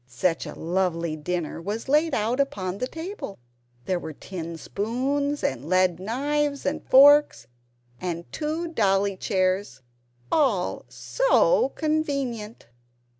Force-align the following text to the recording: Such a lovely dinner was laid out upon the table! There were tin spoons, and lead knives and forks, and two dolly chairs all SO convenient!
Such 0.07 0.47
a 0.47 0.55
lovely 0.57 1.15
dinner 1.15 1.61
was 1.61 1.87
laid 1.87 2.15
out 2.15 2.39
upon 2.39 2.79
the 2.79 2.87
table! 2.87 3.37
There 3.85 3.99
were 3.99 4.13
tin 4.13 4.57
spoons, 4.57 5.43
and 5.43 5.69
lead 5.69 5.99
knives 5.99 6.65
and 6.65 6.83
forks, 6.89 7.45
and 7.99 8.25
two 8.31 8.67
dolly 8.69 9.15
chairs 9.15 9.81
all 10.31 10.85
SO 10.89 11.69
convenient! 11.75 12.65